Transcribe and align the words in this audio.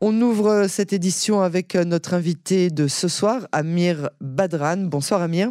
On 0.00 0.22
ouvre 0.22 0.66
cette 0.68 0.92
édition 0.92 1.40
avec 1.40 1.74
notre 1.74 2.14
invité 2.14 2.70
de 2.70 2.86
ce 2.86 3.08
soir, 3.08 3.48
Amir 3.50 4.10
Badran. 4.20 4.76
Bonsoir 4.76 5.22
Amir. 5.22 5.50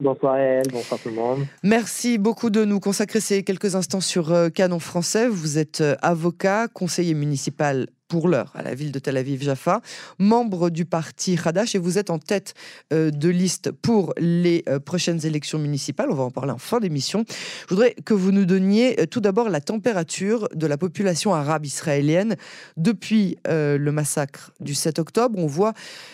Bonsoir 0.00 0.36
elle, 0.38 0.66
bonsoir 0.72 0.98
tout 0.98 1.10
le 1.10 1.14
monde. 1.14 1.46
Merci 1.62 2.16
beaucoup 2.16 2.48
de 2.48 2.64
nous 2.64 2.80
consacrer 2.80 3.20
ces 3.20 3.42
quelques 3.42 3.74
instants 3.74 4.00
sur 4.00 4.32
euh, 4.32 4.48
Canon 4.48 4.78
français. 4.78 5.28
Vous 5.28 5.58
êtes 5.58 5.82
euh, 5.82 5.94
avocat, 6.00 6.68
conseiller 6.68 7.12
municipal 7.12 7.86
pour 8.08 8.26
l'heure 8.26 8.50
à 8.54 8.62
la 8.62 8.74
ville 8.74 8.92
de 8.92 8.98
Tel 8.98 9.18
Aviv-Jaffa, 9.18 9.82
membre 10.18 10.70
du 10.70 10.86
parti 10.86 11.38
Hadash 11.44 11.74
et 11.74 11.78
vous 11.78 11.98
êtes 11.98 12.08
en 12.08 12.18
tête 12.18 12.54
euh, 12.94 13.10
de 13.10 13.28
liste 13.28 13.72
pour 13.72 14.14
les 14.16 14.64
prochaines 14.86 15.24
élections 15.26 15.58
municipales. 15.58 16.08
On 16.10 16.14
va 16.14 16.24
en 16.24 16.30
parler 16.30 16.50
en 16.50 16.58
fin 16.58 16.80
d'émission. 16.80 17.24
Je 17.28 17.74
voudrais 17.74 17.94
que 18.04 18.14
vous 18.14 18.32
nous 18.32 18.46
donniez 18.46 19.06
tout 19.08 19.20
d'abord 19.20 19.50
la 19.50 19.60
température 19.60 20.48
de 20.54 20.66
la 20.66 20.78
population 20.78 21.34
arabe 21.34 21.66
israélienne 21.66 22.36
depuis 22.76 23.36
le 23.46 23.90
massacre 23.90 24.50
du 24.58 24.74
7 24.74 24.98
octobre. 24.98 25.38
On 25.38 25.46
voit, 25.46 25.72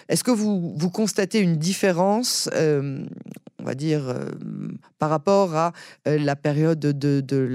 est-ce 0.09 0.24
que 0.24 0.30
vous, 0.30 0.74
vous 0.77 0.91
constatez 0.91 1.38
une 1.38 1.56
différence 1.56 2.50
va 3.66 3.75
dire, 3.75 4.02
par 4.98 5.11
rapport 5.11 5.55
à 5.55 5.73
la 6.06 6.37
période 6.37 6.79
de, 6.79 7.48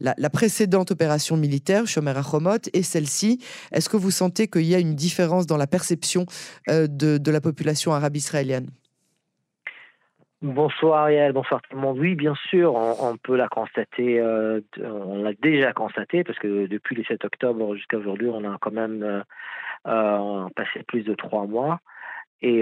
la, 0.00 0.30
précédente 0.30 0.90
opération 0.90 1.36
militaire, 1.36 1.86
Shomer 1.86 2.16
HaChomot, 2.16 2.58
et 2.72 2.82
celle-ci 2.82 3.38
est-ce 3.72 3.88
que 3.88 3.96
vous 3.96 4.10
sentez 4.10 4.48
qu'il 4.48 4.64
y 4.64 4.74
a 4.74 4.78
une 4.78 4.94
différence 4.94 5.46
dans 5.46 5.56
la 5.56 5.66
perception 5.66 6.26
euh, 6.68 6.86
de, 6.88 7.30
la 7.30 7.40
population 7.40 7.92
arabe 7.92 8.16
israélienne? 8.16 8.68
Bonsoir 10.40 11.02
Ariel, 11.02 11.32
bonsoir 11.32 11.60
tout 11.62 11.74
le 11.74 11.82
monde. 11.82 11.98
Oui, 11.98 12.14
bien 12.14 12.34
sûr, 12.48 12.74
on, 12.74 13.16
peut 13.16 13.36
la 13.36 13.48
constater, 13.48 14.20
euh, 14.20 14.60
on 14.80 15.22
l'a 15.22 15.32
déjà 15.42 15.72
constaté, 15.72 16.22
parce 16.22 16.38
que 16.38 16.66
depuis 16.66 16.94
le 16.94 17.02
7 17.04 17.24
octobre 17.24 17.74
jusqu'à 17.74 17.98
aujourd'hui, 17.98 18.28
on 18.32 18.44
a 18.44 18.56
quand 18.60 18.70
même 18.70 19.24
euh, 19.86 20.48
passé 20.54 20.84
plus 20.86 21.02
de 21.02 21.14
trois 21.14 21.46
mois. 21.46 21.80
Et, 22.40 22.60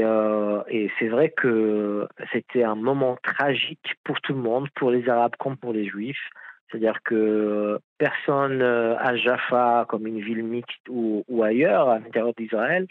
et 0.68 0.90
c'est 0.98 1.08
vrai 1.08 1.30
que 1.36 2.08
c'était 2.32 2.64
un 2.64 2.76
moment 2.76 3.18
tragique 3.22 3.94
pour 4.04 4.20
tout 4.22 4.32
le 4.32 4.40
monde, 4.40 4.68
pour 4.74 4.90
les 4.90 5.08
Arabes 5.08 5.34
comme 5.38 5.56
pour 5.56 5.72
les 5.72 5.86
Juifs. 5.86 6.30
C'est-à-dire 6.70 6.98
que 7.04 7.78
personne 7.98 8.60
euh, 8.60 8.96
à 8.98 9.16
Jaffa, 9.16 9.86
comme 9.88 10.06
une 10.06 10.20
ville 10.20 10.42
mixte 10.42 10.88
ou, 10.88 11.24
ailleurs, 11.42 11.88
à 11.88 11.98
l'intérieur 11.98 12.34
d'Israël, 12.36 12.86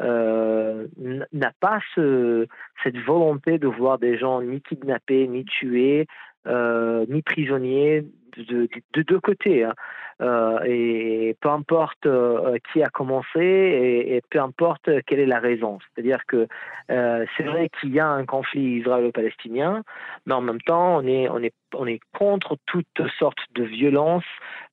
euh, 0.00 0.86
n'a 1.32 1.52
pas 1.60 1.80
ce, 1.94 2.46
cette 2.84 2.98
volonté 2.98 3.58
de 3.58 3.66
voir 3.66 3.98
des 3.98 4.16
gens 4.16 4.40
ni 4.40 4.60
kidnappés, 4.60 5.26
ni 5.26 5.44
tués, 5.44 6.06
euh, 6.48 7.04
ni 7.08 7.22
prisonniers 7.22 8.04
de, 8.36 8.68
deux 8.94 9.20
côtés. 9.20 9.64
Hein. 9.64 9.74
Euh, 10.20 10.58
et 10.64 11.36
peu 11.40 11.48
importe 11.48 12.06
euh, 12.06 12.56
qui 12.72 12.82
a 12.82 12.88
commencé 12.88 13.38
et, 13.38 14.20
peu 14.30 14.40
importe 14.40 14.88
quelle 15.06 15.20
est 15.20 15.26
la 15.26 15.38
raison. 15.38 15.78
C'est-à-dire 15.94 16.24
que 16.26 16.48
c'est 16.88 17.42
vrai 17.44 17.68
qu'il 17.78 17.94
y 17.94 18.00
a 18.00 18.08
un 18.08 18.24
conflit 18.24 18.78
israélo-palestinien, 18.78 19.82
mais 20.26 20.34
en 20.34 20.40
même 20.40 20.60
temps, 20.62 20.96
on 20.96 21.06
est, 21.06 21.28
on 21.28 21.42
est, 21.42 21.52
on 21.74 21.86
est 21.86 22.00
contre 22.16 22.56
toutes 22.66 23.02
sortes 23.18 23.44
de 23.54 23.62
violences, 23.64 24.24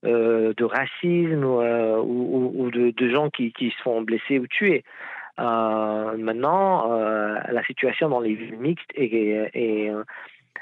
de 0.04 0.64
racisme 0.64 1.44
ou, 1.44 2.70
de, 2.72 2.92
de, 2.92 3.10
gens 3.10 3.30
qui, 3.30 3.52
qui 3.52 3.72
se 3.72 3.82
font 3.84 4.02
blessés 4.02 4.40
ou 4.40 4.48
tués. 4.48 4.84
maintenant, 5.38 6.88
la 7.50 7.64
situation 7.66 8.10
dans 8.10 8.22
les 8.22 8.34
villes 8.34 8.58
mixtes 8.58 8.92
est, 8.96 9.92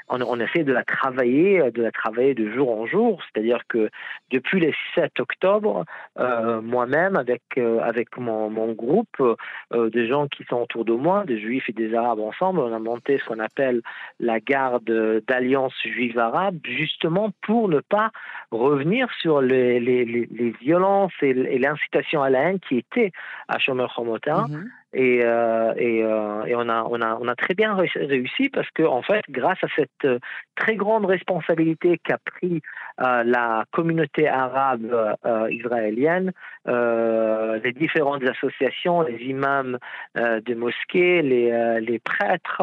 on, 0.08 0.40
essaie 0.40 0.64
de 0.64 0.72
la 0.72 0.84
travailler, 0.84 1.70
de 1.70 1.82
la 1.82 1.90
travailler 1.90 2.34
de 2.34 2.50
jour 2.50 2.70
en 2.70 2.86
jour. 2.86 3.20
C'est-à-dire 3.22 3.60
que 3.68 3.90
depuis 4.30 4.60
le 4.60 4.72
7 4.94 5.18
octobre, 5.20 5.84
euh, 6.18 6.60
moi-même, 6.60 7.16
avec, 7.16 7.42
euh, 7.58 7.80
mon, 8.18 8.72
groupe 8.72 9.20
euh, 9.20 9.90
de 9.90 10.06
gens 10.06 10.28
qui 10.28 10.44
sont 10.44 10.56
autour 10.56 10.84
de 10.84 10.92
moi, 10.92 11.24
des 11.24 11.38
juifs 11.38 11.68
et 11.68 11.72
des 11.72 11.94
arabes 11.94 12.20
ensemble, 12.20 12.60
on 12.60 12.74
a 12.74 12.78
monté 12.78 13.18
ce 13.18 13.24
qu'on 13.24 13.38
appelle 13.38 13.80
la 14.20 14.40
garde 14.40 15.22
d'alliance 15.26 15.74
juive 15.82 16.18
arabe, 16.18 16.58
justement 16.64 17.30
pour 17.42 17.68
ne 17.68 17.80
pas 17.80 18.10
revenir 18.50 19.08
sur 19.20 19.40
les, 19.40 20.18
violences 20.60 21.12
et, 21.22 21.58
l'incitation 21.58 22.22
à 22.22 22.30
la 22.30 22.40
haine 22.40 22.60
qui 22.60 22.78
étaient 22.78 23.12
à 23.48 23.58
Shomer 23.58 23.86
Chomotin. 23.94 24.46
Mm-hmm. 24.48 24.68
Et, 24.94 25.22
euh, 25.24 25.74
et, 25.76 26.04
euh, 26.04 26.44
et, 26.44 26.54
on, 26.54 26.68
a, 26.68 26.86
on, 26.88 27.00
a, 27.02 27.18
on 27.20 27.26
a 27.26 27.34
très 27.34 27.54
bien 27.54 27.74
réussi 27.74 28.48
parce 28.48 28.70
que, 28.70 28.84
en 28.84 29.02
fait, 29.02 29.22
grâce 29.28 29.58
à 29.64 29.66
cette 29.74 29.90
euh, 30.04 30.20
très 30.54 30.76
grande 30.76 31.04
responsabilité 31.04 31.98
qu'a 31.98 32.18
pris 32.18 32.62
la 32.96 33.64
communauté 33.72 34.28
arabe 34.28 35.16
israélienne, 35.50 36.30
les 36.64 37.72
différentes 37.72 38.22
associations, 38.22 39.02
les 39.02 39.16
imams 39.24 39.78
des 40.14 40.54
mosquées, 40.54 41.22
les, 41.22 41.80
les 41.80 41.98
prêtres 41.98 42.62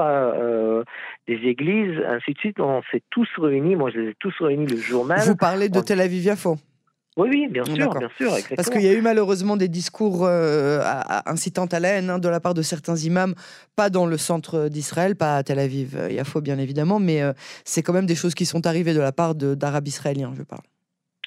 des 1.27 1.33
églises, 1.33 2.01
ainsi 2.07 2.31
de 2.31 2.39
suite, 2.39 2.61
on 2.61 2.81
s'est 2.91 3.03
tous 3.09 3.27
réunis. 3.37 3.75
Moi, 3.75 3.91
je 3.93 3.99
les 3.99 4.09
ai 4.11 4.15
tous 4.19 4.33
réunis 4.39 4.67
le 4.67 4.77
jour 4.77 5.03
même. 5.05 5.19
Vous 5.19 5.35
parlez 5.35 5.67
de 5.67 5.81
Tel 5.81 5.99
Aviv-Yafo 5.99 6.55
oui, 7.17 7.27
oui, 7.29 7.47
bien 7.49 7.65
sûr, 7.65 7.93
bien 7.93 8.09
sûr. 8.17 8.37
Parce 8.55 8.69
qu'il 8.69 8.81
y 8.81 8.87
a 8.87 8.93
eu 8.93 9.01
malheureusement 9.01 9.57
des 9.57 9.67
discours 9.67 10.21
euh, 10.23 10.81
incitant 11.25 11.65
à 11.65 11.79
la 11.81 11.89
haine 11.89 12.09
hein, 12.09 12.19
de 12.19 12.29
la 12.29 12.39
part 12.39 12.53
de 12.53 12.61
certains 12.61 12.95
imams, 12.95 13.35
pas 13.75 13.89
dans 13.89 14.05
le 14.05 14.17
centre 14.17 14.69
d'Israël, 14.69 15.17
pas 15.17 15.35
à 15.35 15.43
Tel 15.43 15.59
Aviv, 15.59 15.97
euh, 15.97 16.09
Yafo 16.09 16.39
bien 16.39 16.57
évidemment, 16.57 16.99
mais 16.99 17.21
euh, 17.21 17.33
c'est 17.65 17.83
quand 17.83 17.91
même 17.91 18.05
des 18.05 18.15
choses 18.15 18.33
qui 18.33 18.45
sont 18.45 18.65
arrivées 18.65 18.93
de 18.93 19.01
la 19.01 19.11
part 19.11 19.35
d'Arabes 19.35 19.89
israéliens, 19.89 20.33
je 20.37 20.43
parle. 20.43 20.63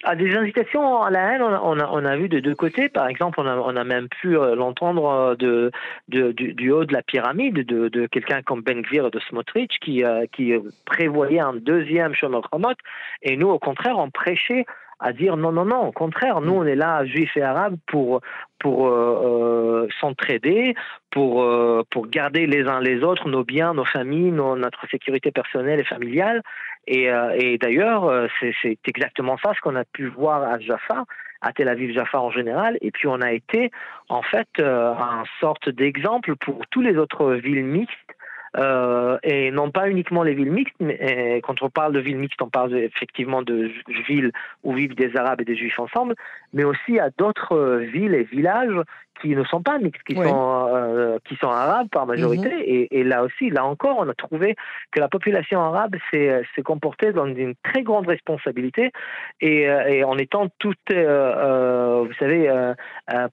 À 0.05 0.17
des 0.17 0.37
incitations 0.37 1.03
à 1.03 1.11
la 1.11 1.33
haine, 1.33 1.43
on 1.43 1.79
a, 1.79 1.89
on 1.91 2.05
a, 2.05 2.17
vu 2.17 2.29
de 2.29 2.39
deux 2.41 2.55
côtés. 2.55 2.89
Par 2.89 3.09
exemple, 3.09 3.41
on 3.41 3.47
a, 3.47 3.57
on 3.57 3.75
a 3.75 3.85
même 3.85 4.09
pu 4.09 4.35
l'entendre 4.35 5.35
de, 5.39 5.71
de, 6.09 6.33
du, 6.33 6.71
haut 6.71 6.85
de 6.85 6.93
la 6.93 7.03
pyramide 7.03 7.65
de, 7.67 7.89
de 7.89 8.07
quelqu'un 8.07 8.43
comme 8.43 8.61
Ben 8.61 8.83
Gvir 8.83 9.11
de 9.11 9.19
Smotrich 9.21 9.79
qui, 9.81 10.05
qui 10.33 10.53
prévoyait 10.85 11.41
un 11.41 11.55
deuxième 11.55 12.15
Shomer 12.15 12.41
Et 13.23 13.37
nous, 13.37 13.49
au 13.49 13.59
contraire, 13.59 13.99
on 13.99 14.11
prêchait 14.11 14.67
à 15.01 15.13
dire 15.13 15.37
non, 15.37 15.53
non, 15.53 15.65
non, 15.65 15.89
au 15.89 15.93
contraire, 15.93 16.41
nous 16.41 16.55
on 16.55 16.65
est 16.65 16.77
là, 16.77 17.05
juifs 17.05 17.37
et 17.37 17.43
arabes, 17.43 17.77
pour, 17.87 18.21
pour 18.59 18.87
euh, 18.87 19.85
euh, 19.85 19.89
s'entraider, 20.01 20.75
pour, 21.11 21.43
euh, 21.43 21.83
pour 21.91 22.07
garder 22.09 22.47
les 22.47 22.63
uns 22.67 22.81
les 22.81 23.03
autres 23.03 23.29
nos 23.29 23.45
biens, 23.45 23.75
nos 23.75 23.85
familles, 23.85 24.31
notre 24.31 24.89
sécurité 24.89 25.31
personnelle 25.31 25.81
et 25.81 25.85
familiale. 25.85 26.43
Et, 26.87 27.09
et 27.35 27.59
d'ailleurs, 27.59 28.29
c'est 28.41 28.79
exactement 28.87 29.37
ça 29.39 29.53
ce 29.55 29.61
qu'on 29.61 29.77
a 29.77 29.85
pu 29.85 30.07
voir 30.07 30.43
à 30.43 30.59
Jaffa 30.59 31.05
à 31.41 31.53
Tel 31.53 31.69
Aviv 31.69 31.93
Jaffa 31.93 32.21
en 32.21 32.31
général, 32.31 32.79
et 32.81 32.91
puis 32.91 33.07
on 33.07 33.21
a 33.21 33.33
été 33.33 33.71
en 34.09 34.23
fait 34.23 34.49
un 34.59 35.25
sorte 35.41 35.69
d'exemple 35.69 36.37
pour 36.37 36.67
tous 36.71 36.81
les 36.81 36.97
autres 36.97 37.35
villes 37.35 37.65
mixtes 37.65 38.15
euh, 38.57 39.19
et 39.25 39.51
non 39.51 39.71
pas 39.71 39.89
uniquement 39.89 40.23
les 40.23 40.35
villes 40.35 40.53
mixtes, 40.53 40.77
mais 40.79 41.41
quand 41.43 41.63
on 41.63 41.71
parle 41.71 41.93
de 41.93 41.99
villes 41.99 42.19
mixtes, 42.19 42.41
on 42.41 42.49
parle 42.49 42.77
effectivement 42.77 43.43
de 43.43 43.71
villes 44.07 44.31
où 44.63 44.75
vivent 44.75 44.95
des 44.95 45.17
Arabes 45.17 45.41
et 45.41 45.45
des 45.45 45.57
Juifs 45.57 45.79
ensemble, 45.81 46.15
mais 46.53 46.63
aussi 46.63 47.01
à 47.01 47.11
d'autres 47.11 47.57
euh, 47.57 47.79
villes 47.79 48.15
et 48.15 48.23
villages 48.23 48.81
qui 49.21 49.29
ne 49.29 49.45
sont 49.45 49.63
pas 49.63 49.79
mixtes, 49.79 50.03
qui, 50.05 50.15
sont, 50.15 50.69
euh, 50.73 51.19
qui 51.27 51.37
sont 51.37 51.49
arabes 51.49 51.89
par 51.91 52.07
majorité. 52.07 52.49
Mhm. 52.49 52.63
et, 52.65 53.01
et, 53.01 53.05
là 53.05 53.23
aussi, 53.23 53.51
là 53.51 53.65
encore, 53.65 53.97
on 53.99 54.09
a 54.09 54.15
trouvé 54.15 54.57
que 54.93 55.01
la 55.01 55.09
population 55.09 55.61
arabe 55.61 55.97
s'est 56.11 56.45
comportée 56.65 57.13
dans 57.13 57.27
une 57.27 57.55
très 57.63 57.83
grande 57.83 58.07
responsabilité 58.07 58.93
et, 59.41 59.63
et 59.63 60.05
en 60.05 60.17
étant 60.19 60.49
toutes, 60.59 60.79
vous 60.91 62.15
savez, 62.19 62.73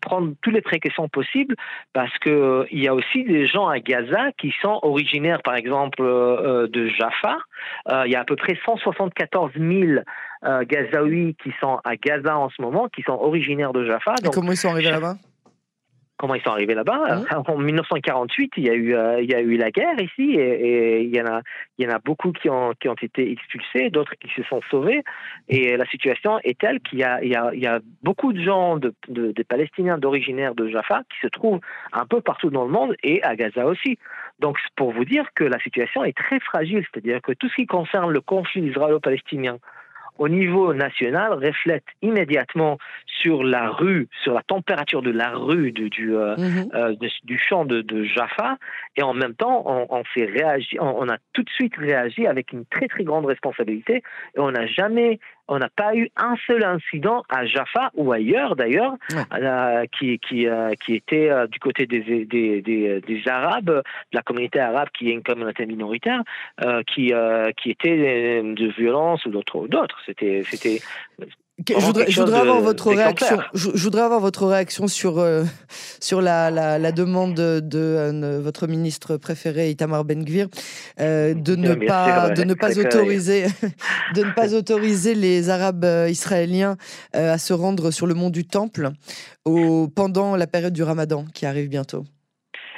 prendre 0.01 0.33
toutes 0.41 0.53
les 0.53 0.61
précautions 0.61 1.07
possibles 1.09 1.55
parce 1.93 2.17
qu'il 2.19 2.65
il 2.71 2.83
y 2.83 2.87
a 2.87 2.93
aussi 2.93 3.23
des 3.23 3.47
gens 3.47 3.67
à 3.67 3.79
Gaza 3.79 4.31
qui 4.37 4.53
sont 4.61 4.79
originaires 4.81 5.41
par 5.43 5.55
exemple, 5.55 6.01
euh, 6.01 6.63
euh, 6.63 6.67
de 6.67 6.87
Jaffa. 6.87 7.37
Euh, 7.91 8.03
il 8.05 8.11
y 8.11 8.15
a 8.15 8.21
à 8.21 8.25
peu 8.25 8.35
près 8.35 8.57
174 8.65 9.51
000 9.55 10.01
Gazaouis 10.43 11.35
qui 11.43 11.53
sont 11.59 11.79
à 11.83 11.95
Gaza 11.95 12.35
en 12.35 12.49
ce 12.49 12.61
moment, 12.61 12.87
qui 12.89 13.03
sont 13.03 13.13
originaires 13.13 13.73
de 13.73 13.85
Jaffa. 13.85 14.15
Et 14.23 14.29
comment 14.33 14.51
ils 14.51 14.57
sont 14.57 14.69
arrivés 14.69 14.89
là-bas? 14.89 15.15
Comment 16.21 16.35
ils 16.35 16.43
sont 16.43 16.51
arrivés 16.51 16.75
là-bas. 16.75 17.15
Mmh. 17.15 17.43
En 17.47 17.57
1948, 17.57 18.53
il 18.57 18.63
y 18.63 18.69
a 18.69 18.75
eu, 18.75 18.95
il 19.21 19.29
y 19.29 19.33
a 19.33 19.41
eu 19.41 19.57
la 19.57 19.71
guerre 19.71 19.99
ici 19.99 20.35
et, 20.35 21.01
il, 21.01 21.13
y 21.13 21.19
en 21.19 21.25
a, 21.25 21.41
il 21.79 21.85
y 21.85 21.91
en 21.91 21.95
a 21.95 21.97
beaucoup 21.97 22.31
qui 22.31 22.47
ont, 22.47 22.73
qui 22.79 22.87
ont 22.89 22.95
été 23.01 23.31
expulsés, 23.31 23.89
d'autres 23.89 24.13
qui 24.21 24.29
se 24.35 24.43
sont 24.43 24.61
sauvés. 24.69 25.03
Et 25.49 25.75
la 25.75 25.85
situation 25.87 26.37
est 26.43 26.59
telle 26.59 26.79
qu'il 26.81 26.99
y 26.99 27.03
a, 27.03 27.23
il 27.23 27.31
y 27.31 27.35
a, 27.35 27.51
il 27.53 27.59
y 27.59 27.65
a 27.65 27.79
beaucoup 28.03 28.33
de 28.33 28.41
gens, 28.41 28.77
de, 28.77 28.93
de, 29.07 29.31
des 29.31 29.43
Palestiniens 29.43 29.97
d'originaire 29.97 30.53
de 30.53 30.67
Jaffa, 30.69 31.01
qui 31.09 31.19
se 31.21 31.27
trouvent 31.27 31.59
un 31.91 32.05
peu 32.05 32.21
partout 32.21 32.51
dans 32.51 32.65
le 32.65 32.71
monde 32.71 32.95
et 33.01 33.23
à 33.23 33.35
Gaza 33.35 33.65
aussi. 33.65 33.97
Donc, 34.39 34.57
pour 34.75 34.91
vous 34.91 35.05
dire 35.05 35.25
que 35.33 35.43
la 35.43 35.59
situation 35.59 36.03
est 36.03 36.15
très 36.15 36.39
fragile, 36.39 36.85
c'est-à-dire 36.91 37.19
que 37.21 37.31
tout 37.31 37.49
ce 37.49 37.55
qui 37.55 37.65
concerne 37.65 38.11
le 38.11 38.21
conflit 38.21 38.61
israélo-palestinien, 38.61 39.57
au 40.17 40.29
niveau 40.29 40.73
national 40.73 41.33
reflète 41.33 41.85
immédiatement 42.01 42.77
sur 43.05 43.43
la 43.43 43.69
rue, 43.69 44.07
sur 44.23 44.33
la 44.33 44.43
température 44.43 45.01
de 45.01 45.11
la 45.11 45.31
rue 45.31 45.71
du, 45.71 45.89
du, 45.89 46.15
euh, 46.15 46.35
mhm. 46.37 46.69
euh, 46.73 46.95
du 47.23 47.37
champ 47.37 47.65
de, 47.65 47.81
de, 47.81 48.03
Jaffa, 48.03 48.57
et 48.97 49.03
en 49.03 49.13
même 49.13 49.33
temps, 49.33 49.63
on, 49.65 49.87
on 49.89 50.03
réagi, 50.15 50.77
on, 50.79 51.09
a 51.09 51.17
tout 51.33 51.43
de 51.43 51.49
suite 51.49 51.75
réagi 51.77 52.27
avec 52.27 52.51
une 52.51 52.65
très 52.65 52.87
très 52.87 53.03
grande 53.03 53.25
responsabilité, 53.25 54.03
et 54.35 54.39
on 54.39 54.51
n'a 54.51 54.67
jamais 54.67 55.19
on 55.47 55.59
n'a 55.59 55.69
pas 55.69 55.95
eu 55.95 56.09
un 56.15 56.35
seul 56.47 56.63
incident 56.63 57.23
à 57.29 57.45
Jaffa 57.45 57.91
ou 57.95 58.11
ailleurs 58.11 58.55
d'ailleurs 58.55 58.95
euh, 59.33 59.85
qui, 59.97 60.19
qui, 60.19 60.47
euh, 60.47 60.73
qui 60.83 60.95
était 60.95 61.29
euh, 61.29 61.47
du 61.47 61.59
côté 61.59 61.85
des, 61.85 62.25
des, 62.25 62.61
des, 62.61 63.21
Arabes, 63.27 63.65
de 63.65 63.83
la 64.13 64.21
communauté 64.21 64.59
arabe 64.59 64.89
qui 64.97 65.09
est 65.09 65.13
une 65.13 65.23
communauté 65.23 65.65
minoritaire, 65.65 66.23
qui, 66.87 67.13
qui 67.57 67.71
était 67.71 68.41
de 68.41 68.67
violence 68.77 69.25
ou 69.25 69.29
d'autres. 69.29 69.97
C'était, 70.05 70.41
c'était 70.43 70.79
je 71.67 72.19
voudrais, 72.19 72.39
avoir 72.39 72.61
votre 72.61 72.89
réaction. 72.93 73.39
Je, 73.53 73.69
voudrais 73.69 74.01
avoir 74.01 74.19
votre 74.19 74.45
réaction 74.45 74.87
sur 74.87 75.19
euh, 75.19 75.43
sur 75.99 76.21
la, 76.21 76.49
la, 76.51 76.91
demande 76.91 77.35
de, 77.35 77.61
euh, 77.73 78.41
votre 78.43 78.67
ministre 78.67 79.17
préféré 79.17 79.69
Itamar 79.69 80.05
Ben-Gvir 80.05 80.47
euh, 80.99 81.33
de 81.33 81.55
ne 81.55 81.73
pas 81.75 82.29
de 82.29 82.43
ne 82.43 82.53
pas 82.53 82.77
autoriser 82.79 83.45
de 84.15 84.23
ne 84.23 84.31
pas 84.31 84.53
autoriser 84.55 85.15
les 85.15 85.49
Arabes 85.49 85.85
israéliens 86.09 86.77
à 87.13 87.37
se 87.37 87.53
rendre 87.53 87.91
sur 87.91 88.07
le 88.07 88.13
mont 88.13 88.29
du 88.29 88.45
Temple 88.45 88.91
au, 89.45 89.87
pendant 89.87 90.35
la 90.35 90.47
période 90.47 90.73
du 90.73 90.83
Ramadan 90.83 91.25
qui 91.33 91.45
arrive 91.45 91.67
bientôt. 91.67 92.05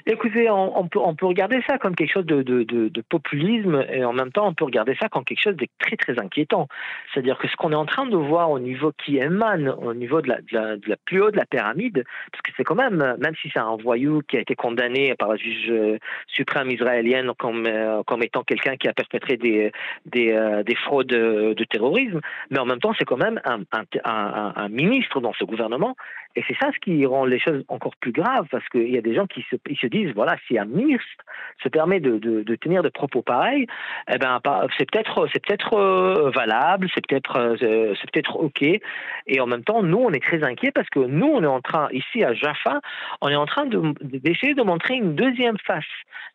Écoutez, 0.06 0.50
on, 0.50 0.88
peut, 0.90 1.00
on 1.00 1.16
peut 1.16 1.26
regarder 1.26 1.62
ça 1.66 1.78
comme 1.78 1.96
quelque 1.96 2.12
chose 2.12 2.26
de, 2.26 2.42
de, 2.42 2.64
de, 2.64 3.02
populisme 3.02 3.86
et 3.90 4.04
en 4.04 4.12
même 4.12 4.34
temps, 4.34 4.46
on 4.46 4.54
peut 4.54 4.66
regarder 4.66 4.98
ça 5.00 5.08
comme 5.08 5.24
quelque 5.24 5.42
chose 5.42 5.56
de 5.56 5.66
très, 5.80 5.96
très 5.96 6.20
inquiétant. 6.20 6.68
C'est-à-dire 7.14 7.38
que 7.38 7.48
ce 7.48 7.56
qu'on 7.56 7.72
est 7.72 7.76
en 7.76 7.86
train 7.86 8.06
de 8.06 8.18
voir 8.18 8.52
au 8.52 8.60
niveau 8.60 8.92
qui 9.06 9.18
émane, 9.18 9.70
au 9.70 9.94
niveau 9.94 10.22
de 10.22 10.28
la, 10.28 10.42
de 10.42 10.90
la, 10.90 10.98
plus 11.06 11.22
haut 11.22 11.32
de 11.32 11.38
la 11.38 11.46
pyramide, 11.46 12.04
parce 12.32 12.42
que 12.42 12.52
c'est 12.58 12.66
quand 12.66 12.76
même, 12.76 13.16
même 13.20 13.36
si 13.42 13.50
c'est 13.54 13.60
un 13.60 13.78
voyou 13.78 14.22
qui 14.28 14.36
a 14.36 14.42
été 14.42 14.56
condamné 14.56 15.16
par 15.16 15.30
la 15.30 15.38
juge 15.38 15.70
euh, 15.70 15.98
suprême 16.28 16.70
israélienne 16.70 17.32
comme, 17.38 17.66
euh, 17.66 18.04
comme 18.04 18.24
étant 18.24 18.44
quelqu'un 18.44 18.76
qui 18.76 18.90
a 18.90 18.94
perpétré 18.94 19.38
des, 19.38 19.72
des, 20.06 20.34
euh, 20.34 20.64
des 20.64 20.76
fraudes 20.76 21.08
de 21.08 21.64
terrorisme, 21.64 22.20
mais 22.50 22.60
en 22.60 22.66
même 22.66 22.80
temps, 22.80 22.94
c'est 23.00 23.06
quand 23.06 23.18
même 23.18 23.40
un, 23.46 23.62
un, 23.72 23.84
un, 24.04 24.54
un 24.56 24.70
ministre 24.70 25.22
dans 25.22 25.34
ce 25.34 25.46
gouvernement 25.46 25.96
et 26.36 26.44
c'est 26.48 26.58
ça 26.60 26.72
ce 26.74 26.80
qui 26.80 27.06
rend 27.06 27.26
les 27.26 27.40
choses 27.40 27.64
encore 27.68 27.96
plus 27.98 28.12
graves, 28.12 28.48
parce 28.50 28.68
qu'il 28.70 28.90
y 28.90 28.98
a 28.98 29.02
des 29.02 29.14
gens 29.14 29.28
qui 29.28 29.46
se, 29.52 29.56
se 29.80 29.88
disent, 29.94 30.14
voilà, 30.16 30.36
si 30.48 30.58
un 30.58 30.66
ministre 30.66 31.24
se 31.62 31.70
permet 31.70 32.00
de, 32.00 32.18
de, 32.18 32.44
de 32.44 32.56
tenir 32.56 32.84
des 32.84 32.90
propos 32.90 33.22
pareils, 33.22 33.68
eh 34.12 34.18
ben, 34.18 34.40
c'est 34.78 34.90
peut-être, 34.90 35.28
peut-être 35.28 35.74
euh, 35.74 36.32
valable, 36.32 36.88
c'est 36.94 37.06
peut-être, 37.06 37.38
euh, 37.38 37.94
peut-être 38.12 38.36
ok. 38.36 38.62
Et 38.64 39.40
en 39.40 39.48
même 39.48 39.64
temps, 39.64 39.84
nous, 39.84 40.00
on 40.00 40.12
est 40.12 40.24
très 40.24 40.44
inquiets 40.44 40.72
parce 40.72 40.90
que 40.90 41.00
nous, 41.00 41.28
on 41.28 41.44
est 41.44 41.48
en 41.48 41.62
train, 41.62 41.88
ici 41.92 42.24
à 42.24 42.34
Jaffa, 42.34 42.82
on 43.22 43.30
est 43.30 43.36
en 43.36 43.46
train 43.46 43.66
d'essayer 43.66 44.54
de, 44.54 44.64
montrer 44.64 44.96
une 44.96 45.16
deuxième 45.16 45.58
face. 45.66 45.84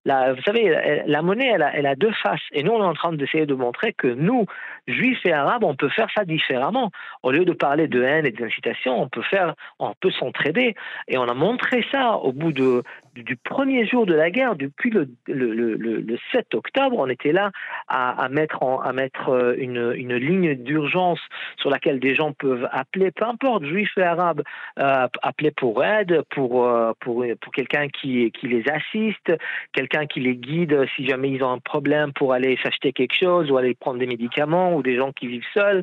La, 0.05 0.33
vous 0.33 0.43
savez, 0.43 1.03
la 1.07 1.23
monnaie, 1.23 1.53
elle 1.75 1.87
a, 1.87 1.95
deux 1.95 2.13
faces. 2.23 2.41
Et 2.53 2.63
nous, 2.63 2.73
on 2.73 2.83
est 2.83 2.87
en 2.87 2.95
train 2.95 3.13
d'essayer 3.13 3.47
de 3.47 3.55
montrer 3.55 3.93
que 3.93 4.07
nous, 4.07 4.47
juifs 4.87 5.25
et 5.25 5.33
arabes, 5.33 5.65
on 5.65 5.75
peut 5.75 5.89
faire 5.89 6.09
ça 6.15 6.25
différemment. 6.25 6.91
Au 7.23 7.31
lieu 7.31 7.45
de 7.45 7.53
parler 7.53 7.89
de 7.89 8.03
haine 8.03 8.27
et 8.27 8.31
d'incitation, 8.31 9.01
on 9.01 9.09
peut 9.09 9.23
faire, 9.23 9.55
on 9.79 9.93
peut 10.01 10.11
s'entraider. 10.11 10.75
Et 11.09 11.19
on 11.19 11.25
a 11.25 11.35
montré 11.35 11.85
ça 11.91 12.17
au 12.17 12.33
bout 12.33 12.53
de, 12.53 12.83
du 13.15 13.37
premier 13.49 13.87
jour 13.87 14.05
de 14.05 14.15
la 14.15 14.31
guerre, 14.31 14.57
depuis 14.57 14.91
le, 14.91 15.09
le, 15.27 15.53
le, 15.55 15.75
le 15.77 16.19
7 16.33 16.55
octobre, 16.55 16.97
on 16.99 17.09
était 17.09 17.33
là 17.33 17.51
à, 17.89 18.23
à 18.23 18.29
mettre, 18.29 18.63
en, 18.63 18.81
à 18.81 18.93
mettre 18.93 19.31
euh, 19.31 19.55
une, 19.57 19.93
une 19.97 20.15
ligne 20.17 20.55
d'urgence 20.55 21.21
sur 21.57 21.71
laquelle 21.71 21.99
des 21.99 22.15
gens 22.15 22.33
peuvent 22.33 22.69
appeler, 22.71 23.11
peu 23.11 23.25
importe, 23.25 23.65
juifs 23.65 23.97
et 23.97 24.03
arabes, 24.03 24.43
euh, 24.79 25.09
appeler 25.23 25.51
pour 25.51 25.83
aide, 25.83 26.23
pour, 26.31 26.67
euh, 26.67 26.93
pour, 27.01 27.25
pour 27.41 27.53
quelqu'un 27.53 27.89
qui, 27.89 28.31
qui 28.33 28.49
les 28.49 28.65
assiste, 28.69 29.33
quelqu'un 29.73 30.07
qui 30.07 30.21
les 30.21 30.37
guide 30.37 30.85
si 30.95 31.07
jamais 31.07 31.31
ils 31.31 31.43
ont 31.43 31.51
un 31.51 31.59
problème 31.59 32.13
pour 32.13 32.35
aller 32.35 32.59
s'acheter 32.63 32.93
quelque 32.93 33.15
chose 33.15 33.51
ou 33.51 33.57
aller 33.57 33.75
prendre 33.75 33.99
des 33.99 34.07
médicaments 34.07 34.77
ou 34.77 34.83
des 34.83 34.97
gens 34.97 35.13
qui 35.13 35.27
vivent 35.27 35.47
seuls. 35.55 35.83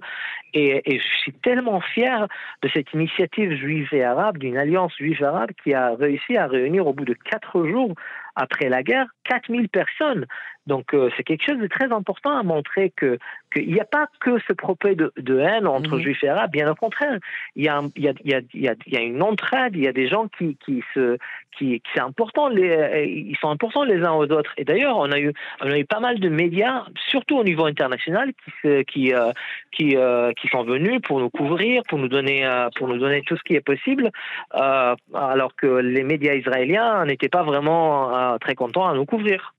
Et, 0.54 0.82
et 0.86 1.00
je 1.00 1.18
suis 1.22 1.34
tellement 1.34 1.82
fier 1.82 2.28
de 2.62 2.70
cette 2.70 2.94
initiative 2.94 3.54
juive 3.56 3.90
et 3.92 4.04
arabe, 4.04 4.38
d'une 4.38 4.58
alliance 4.58 4.94
juive 4.98 5.22
arabe 5.24 5.50
qui 5.64 5.74
a 5.74 5.96
réussi 5.96 6.38
à 6.38 6.48
réunir 6.48 6.88
au 6.88 6.94
bout 6.94 7.04
de 7.04 7.14
quatre 7.14 7.55
jours 7.64 7.94
après 8.36 8.70
la 8.70 8.84
guerre 8.84 9.08
4000 9.24 9.70
personnes. 9.70 10.26
Donc 10.68 10.94
euh, 10.94 11.10
c'est 11.16 11.24
quelque 11.24 11.44
chose 11.44 11.60
de 11.60 11.68
très 11.68 11.92
important 11.92 12.38
à 12.38 12.44
montrer 12.44 12.92
que 12.96 13.20
qu'il 13.54 13.72
n'y 13.72 13.80
a 13.80 13.86
pas 13.86 14.08
que 14.20 14.40
ce 14.48 14.54
propos 14.54 14.94
de, 14.96 15.14
de 15.16 15.40
haine 15.40 15.68
entre 15.68 15.96
mhm. 15.96 16.02
juifs 16.02 16.24
et 16.24 16.30
arabes, 16.30 16.52
bien 16.52 16.70
au 16.70 16.76
contraire, 16.76 17.20
il 17.56 17.64
y 17.64 17.70
a, 17.70 17.82
il 17.96 18.04
y 18.04 18.10
a, 18.10 18.14
il 18.24 18.32
y 18.32 18.68
a, 18.68 18.74
il 18.86 18.94
y 18.94 18.98
a 18.98 19.02
une 19.02 19.22
entraide, 19.22 19.76
il 19.76 19.84
y 19.84 19.88
a 19.88 19.94
des 19.94 20.08
gens 20.08 20.28
qui, 20.28 20.58
qui 20.66 20.84
se 20.94 21.18
qui, 21.56 21.80
qui 21.80 21.90
c'est 21.94 22.02
important, 22.02 22.50
les, 22.50 22.70
euh, 22.70 23.06
ils 23.06 23.38
sont 23.40 23.50
importants 23.50 23.84
les 23.84 24.04
uns 24.04 24.14
aux 24.14 24.30
autres. 24.32 24.54
Et 24.58 24.66
d'ailleurs, 24.66 24.98
on 24.98 25.12
a 25.12 25.20
eu 25.20 25.34
on 25.62 25.70
a 25.70 25.78
eu 25.78 25.86
pas 25.86 26.00
mal 26.00 26.20
de 26.20 26.30
médias, 26.30 26.86
surtout 27.10 27.38
au 27.38 27.44
niveau 27.44 27.66
international, 27.66 28.34
qui 28.34 28.52
se, 28.64 28.82
qui 28.82 29.14
euh, 29.14 29.32
qui, 29.72 29.96
qui 30.42 30.48
sont 30.48 30.64
venus 30.64 31.00
pour 31.02 31.20
nous 31.20 31.30
couvrir, 31.30 31.84
pour 31.88 32.00
nous 32.00 32.08
donner 32.08 32.48
pour 32.76 32.88
nous 32.88 32.98
donner 32.98 33.22
tout 33.22 33.38
ce 33.38 33.44
qui 33.44 33.54
est 33.54 33.62
possible, 33.62 34.10
alors 34.52 35.56
que 35.56 35.68
les 35.68 36.04
médias 36.04 36.34
israéliens 36.34 37.06
n'étaient 37.06 37.30
pas 37.30 37.44
vraiment 37.44 38.38
très 38.40 38.56
contents 38.56 38.88
à 38.88 38.94
nous 38.94 39.06
couvrir. 39.06 39.55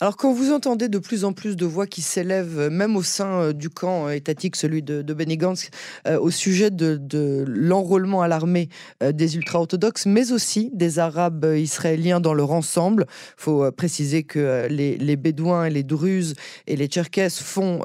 Alors 0.00 0.16
quand 0.16 0.32
vous 0.32 0.52
entendez 0.52 0.88
de 0.88 0.98
plus 0.98 1.24
en 1.24 1.32
plus 1.32 1.56
de 1.56 1.66
voix 1.66 1.86
qui 1.86 2.02
s'élèvent, 2.02 2.58
euh, 2.58 2.70
même 2.70 2.96
au 2.96 3.02
sein 3.02 3.40
euh, 3.40 3.52
du 3.52 3.70
camp 3.70 4.08
euh, 4.08 4.10
étatique, 4.10 4.56
celui 4.56 4.82
de, 4.82 5.02
de 5.02 5.14
au 6.18 6.30
sujet 6.30 6.70
de, 6.70 7.44
l'enrôlement 7.46 8.20
à 8.20 8.28
l'armée 8.28 8.68
des 9.00 9.36
ultra-orthodoxes, 9.36 10.06
mais 10.06 10.32
aussi 10.32 10.70
des 10.74 10.98
Arabes 10.98 11.46
israéliens 11.56 12.20
dans 12.20 12.34
leur 12.34 12.50
ensemble. 12.50 13.06
Il 13.38 13.42
faut 13.42 13.70
préciser 13.72 14.24
que 14.24 14.66
les, 14.68 15.16
Bédouins 15.16 15.66
et 15.66 15.70
les 15.70 15.84
Druzes 15.84 16.34
et 16.66 16.76
les 16.76 16.88
Tcherkesses 16.88 17.40
font, 17.40 17.80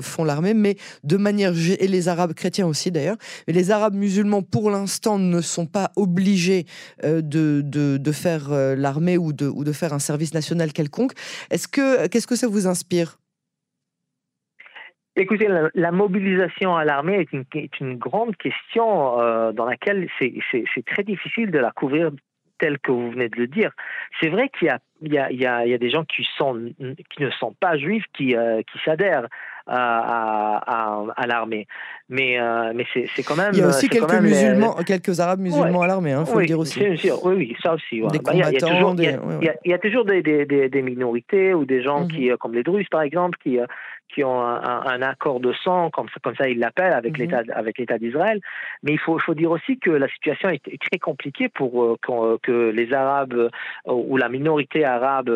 font 0.00 0.24
l'armée, 0.24 0.54
mais 0.54 0.76
de 1.04 1.16
manière... 1.16 1.52
et 1.78 1.86
les 1.86 2.08
Arabes 2.08 2.32
chrétiens 2.32 2.66
aussi 2.66 2.90
d'ailleurs. 2.90 3.16
Mais 3.46 3.52
les 3.52 3.70
Arabes 3.70 3.94
musulmans, 3.94 4.42
pour 4.42 4.70
l'instant, 4.70 5.18
ne 5.18 5.40
sont 5.40 5.66
pas 5.66 5.92
obligés 5.96 6.66
de, 7.04 7.62
de, 7.62 8.12
faire 8.12 8.50
l'armée 8.50 9.18
ou 9.18 9.32
de, 9.32 9.46
ou 9.46 9.62
de 9.62 9.72
faire 9.72 9.92
un 9.92 10.00
service 10.00 10.34
national 10.34 10.72
quelconque. 10.72 10.91
Est-ce 11.50 11.68
que 11.68 12.08
qu'est-ce 12.08 12.26
que 12.26 12.36
ça 12.36 12.48
vous 12.48 12.66
inspire? 12.66 13.18
Écoutez, 15.14 15.46
la, 15.74 15.92
mobilisation 15.92 16.74
à 16.74 16.86
l'armée 16.86 17.26
est 17.54 17.80
une, 17.80 17.98
grande 17.98 18.34
question 18.36 19.20
euh, 19.20 19.52
dans 19.52 19.66
laquelle 19.66 20.08
c'est 20.18 20.84
très 20.86 21.02
difficile 21.04 21.50
de 21.50 21.58
la 21.58 21.70
couvrir 21.70 22.10
tel 22.58 22.78
que 22.78 22.92
vous 22.92 23.10
venez 23.10 23.28
de 23.28 23.36
le 23.36 23.46
dire. 23.46 23.72
C'est 24.20 24.30
vrai 24.30 24.48
qu'il 24.48 24.68
y 25.02 25.18
a, 25.18 25.78
des 25.78 25.90
gens 25.90 26.04
qui, 26.04 26.26
ne 26.40 27.30
sont 27.30 27.52
pas 27.60 27.76
juifs 27.76 28.04
qui, 28.14 28.34
euh, 28.34 28.62
qui 28.62 28.78
s'adhèrent 28.86 29.28
à, 29.66 31.04
à, 31.16 31.26
l'armée. 31.26 31.66
Mais, 32.08 32.38
euh, 32.38 32.72
mais 32.74 32.84
c'est 32.92 33.22
quand 33.22 33.36
même. 33.36 33.52
Il 33.52 33.60
y 33.60 33.62
a 33.62 33.68
aussi 33.68 33.88
quelques 33.88 34.20
musulmans, 34.20 34.74
quelques 34.86 35.20
arabes 35.20 35.40
musulmans 35.40 35.82
à 35.82 35.86
l'armée, 35.86 36.10
il 36.10 36.14
hein, 36.14 36.24
faut 36.24 36.36
oui, 36.36 36.42
le 36.42 36.46
dire 36.46 36.58
aussi. 36.58 36.80
Sûr, 36.96 37.24
oui, 37.24 37.34
oui, 37.36 37.56
ça 37.62 37.74
aussi. 37.74 38.00
Des 38.00 38.18
bah, 38.18 38.32
il, 38.34 38.40
y 38.40 38.42
a, 38.42 38.52
toujours, 38.52 38.94
des, 38.94 39.16
il, 39.40 39.70
y 39.70 39.72
a, 39.72 39.78
toujours 39.78 40.04
des, 40.04 40.22
des, 40.22 40.68
des, 40.68 40.82
minorités 40.82 41.54
ou 41.54 41.64
des 41.64 41.82
gens 41.82 42.02
mhm. 42.02 42.08
qui, 42.08 42.30
euh, 42.30 42.36
comme 42.36 42.54
les 42.54 42.62
Druzes 42.62 42.88
par 42.90 43.02
exemple, 43.02 43.38
qui, 43.42 43.58
euh, 43.58 43.66
qui 44.12 44.24
ont 44.24 44.42
un, 44.42 44.84
un, 44.84 45.00
accord 45.00 45.40
de 45.40 45.54
sang, 45.64 45.88
comme, 45.90 46.08
comme 46.22 46.34
ça 46.36 46.48
ils 46.48 46.58
l'appellent, 46.58 46.92
avec 46.92 47.16
l'État 47.16 47.42
avec 47.54 47.78
l'État 47.78 47.98
d'Israël. 47.98 48.40
Mais 48.82 48.92
il 48.92 48.98
faut, 48.98 49.18
faut 49.18 49.34
dire 49.34 49.50
aussi 49.50 49.78
que 49.78 49.90
la 49.90 50.08
situation 50.08 50.50
est, 50.50 50.60
très 50.62 50.98
compliquée 50.98 51.48
pour 51.48 51.96
que 52.42 52.70
les 52.70 52.92
Arabes 52.92 53.48
ou 53.86 54.16
la 54.18 54.28
minorité 54.28 54.84
arabe 54.84 55.30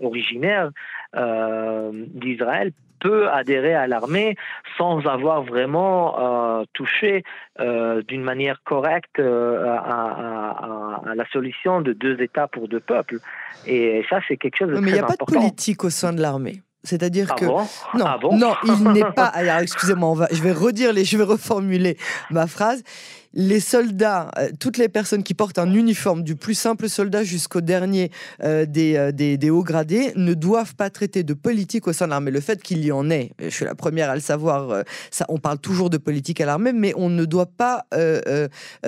originaire 0.00 0.70
d'Israël 1.14 2.72
peut 3.02 3.28
adhérer 3.28 3.74
à 3.74 3.86
l'armée 3.86 4.36
sans 4.78 5.00
avoir 5.06 5.42
vraiment 5.42 6.14
euh, 6.60 6.64
touché 6.72 7.24
euh, 7.60 8.02
d'une 8.02 8.22
manière 8.22 8.62
correcte 8.64 9.18
euh, 9.18 9.66
à, 9.66 11.02
la 11.14 11.24
solution 11.32 11.80
de 11.80 11.92
deux 11.92 12.20
États 12.22 12.46
pour 12.46 12.68
deux 12.68 12.80
peuples. 12.80 13.18
Et 13.66 14.04
ça, 14.08 14.20
c'est 14.28 14.36
quelque 14.36 14.56
chose 14.56 14.68
de 14.68 14.74
très 14.74 14.80
important. 14.80 14.84
Mais 14.84 14.90
il 14.90 14.94
n'y 14.94 14.98
a 15.00 15.16
pas 15.16 15.24
de 15.24 15.32
politique 15.32 15.84
au 15.84 15.90
sein 15.90 16.12
de 16.12 16.22
l'armée. 16.22 16.62
C'est-à-dire 16.84 17.28
ah 17.30 17.34
que 17.34 17.44
bon? 17.44 17.62
non, 17.94 18.04
ah 18.06 18.18
bon? 18.20 18.36
non, 18.36 18.54
il 18.64 18.92
n'est 18.92 19.12
pas. 19.16 19.26
Alors, 19.26 19.58
excusez-moi, 19.58 20.26
je 20.32 20.42
vais 20.42 20.52
redire 20.52 20.92
les, 20.92 21.04
je 21.04 21.16
vais 21.16 21.24
reformuler 21.24 21.96
ma 22.30 22.46
phrase 22.46 22.82
les 23.34 23.60
soldats, 23.60 24.30
euh, 24.38 24.50
toutes 24.58 24.78
les 24.78 24.88
personnes 24.88 25.22
qui 25.22 25.34
portent 25.34 25.58
un 25.58 25.72
uniforme, 25.72 26.22
du 26.22 26.36
plus 26.36 26.54
simple 26.54 26.88
soldat 26.88 27.24
jusqu'au 27.24 27.60
dernier 27.60 28.10
euh, 28.42 28.66
euh, 28.76 29.12
des, 29.12 29.36
des, 29.38 29.50
hauts 29.50 29.62
gradés, 29.62 30.12
ne 30.16 30.34
doivent 30.34 30.74
pas 30.74 30.90
traiter 30.90 31.22
de 31.22 31.34
politique 31.34 31.86
au 31.86 31.92
sein 31.92 32.06
de 32.06 32.10
l'armée. 32.10 32.30
Le 32.30 32.40
fait 32.40 32.62
qu'il 32.62 32.84
y 32.84 32.92
en 32.92 33.10
ait, 33.10 33.30
je 33.38 33.48
suis 33.48 33.64
la 33.64 33.74
première 33.74 34.10
à 34.10 34.14
le 34.14 34.20
savoir, 34.20 34.82
on 35.28 35.38
parle 35.38 35.58
toujours 35.58 35.90
de 35.90 35.96
politique 35.96 36.40
à 36.40 36.46
l'armée, 36.46 36.72
mais 36.72 36.92
on 36.96 37.08
ne 37.08 37.24
doit 37.24 37.46
pas 37.46 37.86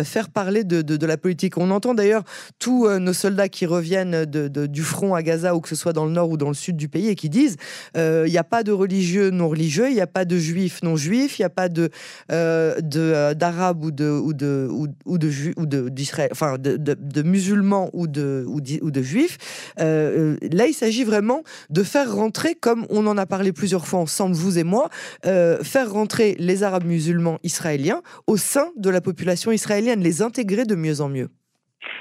faire 0.02 0.28
parler 0.30 0.64
de, 0.64 0.82
de, 0.82 1.06
la 1.06 1.16
politique. 1.16 1.58
On 1.58 1.70
entend 1.70 1.94
d'ailleurs 1.94 2.24
tous 2.58 2.88
nos 2.88 3.12
soldats 3.12 3.48
qui 3.48 3.66
reviennent 3.66 4.24
du 4.24 4.82
front 4.82 5.14
à 5.14 5.22
Gaza, 5.22 5.54
ou 5.54 5.60
que 5.60 5.68
ce 5.68 5.76
soit 5.76 5.92
dans 5.92 6.04
le 6.04 6.12
nord 6.12 6.30
ou 6.30 6.36
dans 6.36 6.48
le 6.48 6.54
sud 6.54 6.76
du 6.76 6.88
pays, 6.88 7.08
et 7.08 7.14
qui 7.14 7.28
disent 7.28 7.56
il 7.96 8.24
n'y 8.24 8.38
a 8.38 8.44
pas 8.44 8.62
de 8.62 8.72
religieux 8.72 9.30
non 9.30 9.48
religieux, 9.48 9.88
il 9.88 9.94
n'y 9.94 10.00
a 10.00 10.06
pas 10.06 10.24
de 10.24 10.36
juifs 10.36 10.82
non 10.82 10.96
juifs, 10.96 11.38
il 11.38 11.42
n'y 11.42 11.46
a 11.46 11.50
pas 11.50 11.68
de 11.68 11.90
d'arabes 12.28 13.84
ou 13.84 13.90
de 13.90 14.33
de, 14.34 14.68
ou, 14.70 15.18
de, 15.18 17.22
musulmans 17.22 17.90
ou 17.92 18.06
de, 18.06 18.44
ou, 18.46 18.60
ou 18.82 18.90
de 18.90 19.02
juifs. 19.02 19.38
là, 19.78 20.66
il 20.66 20.74
s'agit 20.74 21.04
vraiment 21.04 21.42
de 21.70 21.82
faire 21.82 22.14
rentrer, 22.14 22.54
comme 22.54 22.86
on 22.90 23.06
en 23.06 23.16
a 23.16 23.26
parlé 23.26 23.52
plusieurs 23.52 23.86
fois 23.86 24.00
ensemble, 24.00 24.34
vous 24.34 24.58
et 24.58 24.64
moi, 24.64 24.88
faire 25.22 25.90
rentrer 25.90 26.36
les 26.38 26.62
Arabes 26.62 26.84
musulmans 26.84 27.38
israéliens 27.42 28.02
au 28.26 28.36
sein 28.36 28.68
de 28.76 28.90
la 28.90 29.00
population 29.00 29.52
israélienne, 29.52 30.00
les 30.00 30.22
intégrer 30.22 30.64
de 30.64 30.74
mieux 30.74 31.00
en 31.00 31.08
mieux. 31.08 31.28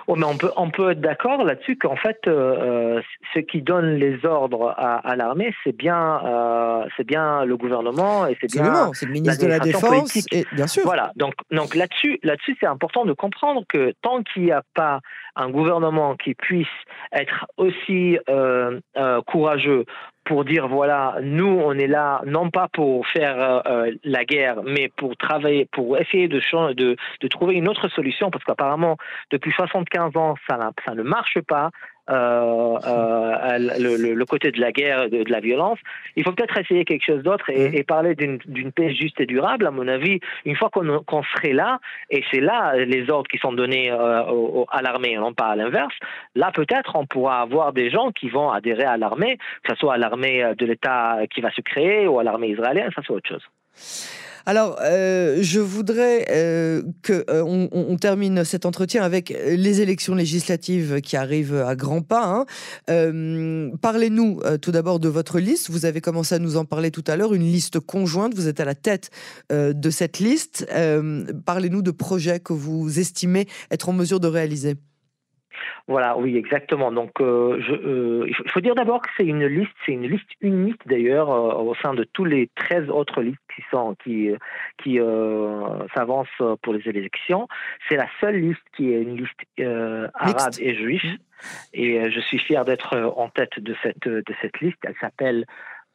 Oh, 0.08 0.16
mais 0.16 0.26
on 0.26 0.38
peut, 0.38 0.52
on 0.58 0.70
peut 0.70 0.92
être 0.92 1.02
d'accord 1.02 1.44
là-dessus 1.44 1.78
qu'en 1.78 1.96
fait, 1.96 2.20
euh, 2.28 2.98
euh, 2.98 3.02
ce 3.34 3.40
qui 3.40 3.62
donne 3.62 3.96
les 3.96 4.26
ordres 4.26 4.74
à, 4.78 5.16
l'armée, 5.16 5.54
c'est 5.64 5.76
bien, 5.76 6.22
euh, 6.26 6.86
c'est 6.98 7.06
bien 7.06 7.46
le 7.46 7.56
gouvernement 7.58 8.28
et 8.28 8.38
c'est 8.42 8.52
bien 8.52 8.92
c'est 8.94 9.06
le 9.06 9.14
ministre 9.14 9.44
de 9.44 9.50
la 9.50 9.60
Défense, 9.60 10.16
et, 10.32 10.46
bien 10.52 10.68
sûr. 10.68 10.84
Voilà, 10.84 11.12
donc, 11.16 11.34
donc 11.52 11.76
là-dessus, 11.76 12.20
là-dessus, 12.24 12.58
c'est 12.60 12.68
important 12.68 13.06
de 13.06 13.14
comprendre 13.14 13.64
que 13.68 13.94
tant 14.02 14.24
qu'il 14.24 14.44
n'y 14.44 14.52
a 14.52 14.64
pas 14.74 15.00
un 15.36 15.50
gouvernement 15.50 16.16
qui 16.16 16.36
puisse 16.36 16.68
être 17.12 17.46
aussi 17.58 18.18
courageux 19.28 19.86
pour 20.26 20.46
dire 20.46 20.68
voilà, 20.68 21.18
nous 21.22 21.46
on 21.64 21.74
est 21.74 21.88
là 21.88 22.22
non 22.26 22.50
pas 22.50 22.68
pour 22.72 23.08
faire 23.08 23.40
euh, 23.40 23.60
euh, 23.66 23.92
la 24.04 24.26
guerre, 24.26 24.64
mais 24.64 24.90
pour 24.96 25.16
travailler, 25.18 25.66
pour 25.66 25.98
essayer 25.98 26.28
de, 26.28 26.40
de, 26.74 26.96
de 27.22 27.28
trouver 27.28 27.56
une 27.56 27.68
autre 27.68 27.88
solution, 27.90 28.32
parce 28.32 28.44
qu'apparemment 28.44 28.98
depuis 29.32 29.52
75 29.52 30.16
ans 30.16 30.36
ça, 30.50 30.72
ça 30.86 30.96
ne 30.96 31.04
marche 31.04 31.40
pas. 31.42 31.72
Euh, 32.10 32.80
euh, 32.86 33.58
le, 33.80 34.14
le, 34.14 34.26
côté 34.26 34.52
de 34.52 34.60
la 34.60 34.74
guerre, 34.74 35.10
de, 35.10 35.24
de 35.24 35.32
la 35.32 35.40
violence. 35.40 35.80
Il 36.18 36.26
faut 36.26 36.34
peut-être 36.34 36.58
essayer 36.58 36.84
quelque 36.84 37.06
chose 37.06 37.24
d'autre 37.24 37.50
et, 37.50 37.70
mmh. 37.70 37.76
et, 37.76 37.84
parler 37.84 38.14
d'une 38.14 38.72
paix 38.74 38.94
juste 38.94 39.22
et 39.22 39.26
durable. 39.26 39.66
À 39.66 39.72
mon 39.72 39.88
avis, 39.88 40.20
une 40.44 40.58
fois 40.58 40.70
qu'on 40.70 40.84
qu 41.00 41.28
serait 41.34 41.54
là, 41.54 41.80
et 42.10 42.22
c'est 42.30 42.42
là 42.42 42.76
les 42.76 43.10
ordres 43.10 43.30
qui 43.30 43.38
sont 43.38 43.54
donnés 43.54 43.90
euh, 43.90 44.66
à 44.70 44.82
l'armée, 44.82 45.16
non 45.16 45.34
pas 45.34 45.48
à 45.48 45.56
l'inverse, 45.56 45.96
là 46.36 46.52
peut-être 46.54 46.98
on 46.98 47.06
pourra 47.06 47.40
avoir 47.40 47.72
des 47.72 47.90
gens 47.90 48.12
qui 48.12 48.28
vont 48.28 48.52
adhérer 48.52 48.84
à 48.84 48.98
l'armée, 48.98 49.38
que 49.64 49.74
ce 49.74 49.76
soit 49.78 49.94
à 49.94 49.98
l'armée 49.98 50.44
de 50.58 50.66
l'État 50.66 51.20
qui 51.34 51.40
va 51.40 51.52
se 51.52 51.62
créer 51.62 52.06
ou 52.06 52.20
à 52.20 52.24
l'armée 52.26 52.50
israélienne, 52.50 52.92
ça 52.94 53.02
c'est 53.08 53.14
autre 53.14 53.30
chose. 53.30 54.33
Alors, 54.46 54.78
euh, 54.82 55.38
je 55.42 55.62
voudrais 55.62 56.26
euh, 56.30 56.82
qu'on 57.06 57.24
euh, 57.74 57.98
termine 57.98 58.44
cet 58.44 58.66
entretien 58.66 59.02
avec 59.02 59.30
les 59.30 59.82
élections 59.82 60.16
législatives 60.16 61.00
qui 61.00 61.16
arrivent 61.16 61.56
à 61.56 61.76
grands 61.76 62.02
pas. 62.02 62.46
Hein. 62.88 63.72
Parlez-nous 63.82 64.42
tout 64.62 64.72
d'abord 64.72 65.00
de 65.00 65.08
votre 65.08 65.40
liste. 65.40 65.70
Vous 65.70 65.86
avez 65.86 66.02
commencé 66.02 66.36
à 66.36 66.40
nous 66.40 66.58
en 66.58 66.66
parler 66.66 66.92
tout 66.92 67.04
à 67.08 67.16
l'heure, 67.16 67.34
une 67.34 67.44
liste 67.44 67.80
conjointe. 67.80 68.34
Vous 68.36 68.48
êtes 68.48 68.60
à 68.60 68.66
la 68.66 68.76
tête 68.76 69.12
de 69.50 69.90
cette 69.90 70.20
liste. 70.20 70.68
Parlez-nous 71.46 71.82
de 71.82 71.92
projets 71.92 72.40
que 72.40 72.54
vous 72.54 73.00
estimez 73.00 73.48
être 73.72 73.90
en 73.90 73.94
mesure 73.94 74.20
de 74.20 74.28
réaliser. 74.28 74.76
Voilà, 75.88 76.18
oui, 76.18 76.38
exactement. 76.38 76.94
Donc, 76.94 77.20
euh, 77.20 77.62
je, 77.62 77.74
euh, 77.74 78.26
il 78.28 78.52
faut 78.52 78.62
dire 78.62 78.74
d'abord 78.74 79.02
que 79.02 79.10
c'est 79.18 79.26
une 79.26 79.46
liste, 79.46 79.74
c'est 79.86 79.92
une 79.92 80.08
liste 80.08 80.30
unique 80.40 80.80
d'ailleurs 80.88 81.30
euh, 81.30 81.62
au 81.62 81.76
sein 81.76 81.94
de 81.94 82.06
tous 82.06 82.24
les 82.24 82.50
13 82.56 82.90
autres 82.90 83.22
listes 83.22 83.42
qui 83.54 83.62
sont 83.70 83.94
qui 84.02 84.30
qui 84.82 84.98
s'avancent 85.94 86.42
pour 86.62 86.74
les 86.74 86.88
élections. 86.88 87.50
C'est 87.90 87.98
la 87.98 88.08
seule 88.22 88.38
liste 88.38 88.64
qui 88.78 88.94
est 88.94 89.02
une 89.02 89.18
liste 89.18 89.40
arabe 90.16 90.54
et. 90.60 90.74
Mmh. 90.74 91.18
Et 91.74 92.10
je 92.10 92.20
suis 92.22 92.40
fier 92.40 92.64
d'être 92.64 92.96
en 93.18 93.28
tête 93.28 93.60
de 93.60 93.76
cette 93.84 94.08
de 94.08 94.34
cette 94.42 94.62
liste. 94.62 94.78
Elle 94.84 94.96
s'appelle 95.02 95.46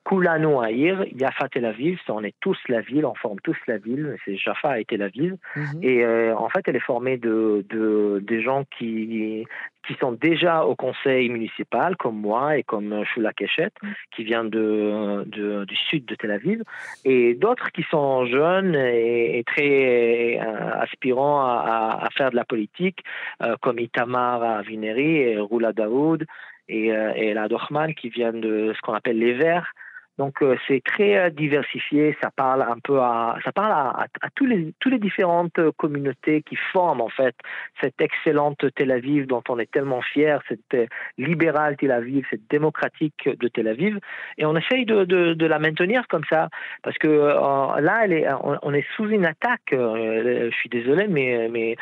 Kulano 0.09 0.63
Aïr, 0.63 1.05
Yafa 1.15 1.51
Tel 1.51 1.67
Aviv, 1.67 2.01
on 2.09 2.25
est 2.25 2.35
tous 2.41 2.57
la 2.69 2.81
ville, 2.81 3.05
on 3.05 3.15
forme 3.15 3.39
tous 3.41 3.59
la 3.67 3.77
ville, 3.77 4.17
c'est 4.25 4.39
Jaffa 4.39 4.81
et 4.81 4.87
Tel 4.87 5.03
Aviv. 5.03 5.37
Mhm. 5.55 5.83
Et 5.83 6.03
euh, 6.03 6.35
en 6.35 6.49
fait, 6.49 6.63
elle 6.67 6.77
est 6.77 6.81
formée 6.81 7.19
de, 7.19 7.67
de 7.69 8.19
des 8.27 8.41
gens 8.41 8.65
qui, 8.79 9.45
qui 9.87 9.95
sont 10.01 10.13
déjà 10.13 10.65
au 10.65 10.75
conseil 10.75 11.29
municipal, 11.29 11.95
comme 11.99 12.17
moi 12.17 12.57
et 12.57 12.63
comme 12.63 13.05
Shula 13.05 13.35
Keshet, 13.35 13.71
mhm. 13.83 13.93
qui 14.17 14.25
vient 14.25 14.45
de, 14.45 15.25
de, 15.27 15.67
du 15.67 15.77
sud 15.77 16.07
de 16.07 16.15
Tel 16.15 16.31
Aviv, 16.31 16.63
et 17.05 17.35
d'autres 17.35 17.71
qui 17.73 17.83
sont 17.91 18.25
jeunes 18.25 18.77
et, 18.77 19.45
très 19.47 20.41
euh, 20.41 20.81
aspirants 20.81 21.43
à, 21.43 22.01
à, 22.03 22.09
faire 22.17 22.31
de 22.31 22.37
la 22.37 22.47
politique, 22.47 23.05
euh, 23.43 23.57
comme 23.61 23.79
Itamar 23.79 24.43
Avineri 24.43 25.17
et 25.19 25.39
Rula 25.39 25.75
Daoud 25.75 26.25
et, 26.71 26.89
et 26.89 27.35
la 27.35 27.49
Dochman 27.49 27.95
qui 27.95 28.09
viennent 28.09 28.41
de 28.41 28.73
ce 28.75 28.81
qu'on 28.81 28.95
appelle 28.95 29.19
les 29.19 29.35
Verts. 29.35 29.75
Donc 30.19 30.43
euh, 30.43 30.57
c'est 30.67 30.83
très 30.83 31.17
euh, 31.17 31.31
diversifié, 31.31 32.17
ça 32.21 32.31
parle 32.35 32.63
un 32.63 32.79
peu 32.83 32.99
à, 33.01 33.39
ça 33.45 33.53
parle 33.53 33.71
à, 33.71 34.07
à, 34.21 34.31
tous 34.35 34.47
les 34.47 34.75
tous 34.81 34.91
les 34.91 34.99
différentes 34.99 35.61
communautés 35.77 36.43
qui 36.43 36.57
forment 36.57 37.03
en 37.03 37.09
fait 37.09 37.37
cette 37.81 38.01
excellente 38.01 38.65
Tel 38.75 38.91
Aviv 38.91 39.27
dont 39.27 39.45
on 39.49 39.61
est 39.61 39.71
tellement 39.71 40.03
fier, 40.03 40.41
cette 40.49 40.75
euh, 40.75 40.87
libérale 41.19 41.77
Tel 41.77 41.93
Aviv, 41.93 42.27
cette 42.31 42.49
démocratique 42.51 43.29
de 43.29 43.47
Tel 43.47 43.69
Aviv, 43.69 44.01
et 44.39 44.45
on 44.45 44.57
essaye 44.57 44.85
de, 44.85 45.05
de, 45.05 45.35
de 45.35 45.47
la 45.47 45.61
maintenir 45.61 46.09
comme 46.09 46.25
ça 46.29 46.49
parce 46.83 46.99
que 46.99 47.09
là 47.09 48.01
elle 48.03 48.13
est, 48.13 48.27
on, 48.43 48.75
est 48.75 48.87
sous 48.97 49.09
une 49.09 49.25
attaque. 49.25 49.71
je 49.71 50.51
suis 50.51 50.69
désolé, 50.69 51.07
mais 51.07 51.49
mais 51.49 51.77